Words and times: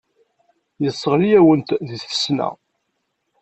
Yesseɣli-awent 0.83 1.69
deg 1.87 1.99
tfesna. 2.03 2.49